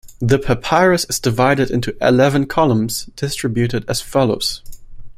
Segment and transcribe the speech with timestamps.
[0.19, 4.63] The papyrus is divided into eleven columns, distributed as follows.